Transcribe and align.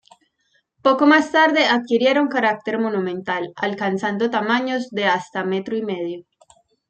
Poco 0.81 1.05
más 1.05 1.31
tarde 1.31 1.65
adquirieron 1.67 2.27
carácter 2.27 2.79
monumental, 2.79 3.53
alcanzando 3.55 4.31
tamaños 4.31 4.89
de 4.89 5.05
hasta 5.05 5.43
metro 5.43 5.77
y 5.77 5.83
medio. 5.83 6.25